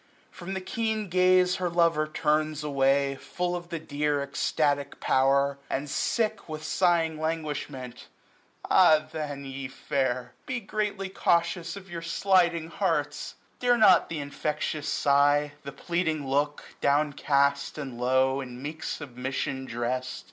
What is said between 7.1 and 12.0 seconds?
languishment. Ah then, ye fair! 97^ Be greatly cautious of